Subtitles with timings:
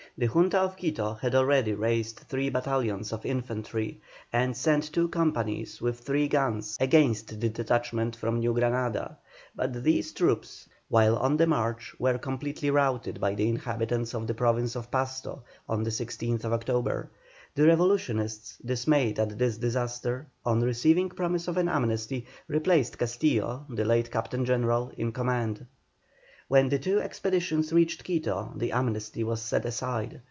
[0.17, 4.01] The Junta of Quito had already raised three battalions of infantry,
[4.33, 9.17] and sent two companies with three guns against the detachment from New Granada,
[9.55, 14.33] but these troops, while on the march, were completely routed by the inhabitants of the
[14.35, 17.09] Province of Pasto on the 16th October.
[17.55, 23.85] The revolutionists, dismayed at this disaster, on receiving promise of an amnesty, replaced Castillo, the
[23.85, 25.65] late captain general, in command.
[26.49, 30.19] When the two expeditions reached Quito the amnesty was set aside.